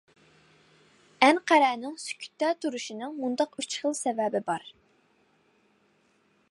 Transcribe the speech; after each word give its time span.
ئەنقەرەنىڭ 1.25 1.93
سۈكۈتتە 2.05 2.49
تۇرۇشىنىڭ 2.65 3.15
مۇنداق 3.25 3.55
ئۈچ 3.61 3.77
خىل 3.83 3.97
سەۋەبى 4.01 4.43
بار. 4.51 4.67